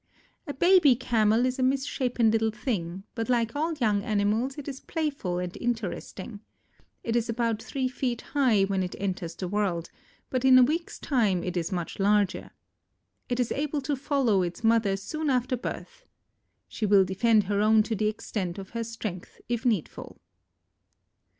A 0.47 0.53
baby 0.55 0.95
Camel 0.95 1.45
is 1.45 1.59
a 1.59 1.61
misshapen 1.61 2.31
little 2.31 2.49
thing, 2.49 3.03
but 3.13 3.29
like 3.29 3.55
all 3.55 3.73
young 3.75 4.01
animals 4.01 4.57
it 4.57 4.67
is 4.67 4.79
playful 4.79 5.37
and 5.37 5.55
interesting. 5.61 6.39
It 7.03 7.15
is 7.15 7.29
about 7.29 7.61
three 7.61 7.87
feet 7.87 8.21
high 8.33 8.63
when 8.63 8.81
it 8.81 8.95
enters 8.97 9.35
the 9.35 9.47
world, 9.47 9.91
but 10.31 10.43
in 10.43 10.57
a 10.57 10.63
week's 10.63 10.97
time 10.97 11.43
is 11.43 11.71
much 11.71 11.99
larger. 11.99 12.49
It 13.29 13.39
is 13.39 13.51
able 13.51 13.81
to 13.81 13.95
follow 13.95 14.41
its 14.41 14.63
mother 14.63 14.97
soon 14.97 15.29
after 15.29 15.55
birth. 15.55 16.07
She 16.67 16.87
will 16.87 17.05
defend 17.05 17.43
her 17.43 17.61
own 17.61 17.83
to 17.83 17.95
the 17.95 18.07
extent 18.07 18.57
of 18.57 18.71
her 18.71 18.83
strength 18.83 19.39
if 19.49 19.67
needful. 19.67 20.19